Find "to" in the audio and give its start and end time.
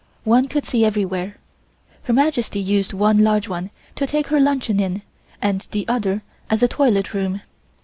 3.97-4.07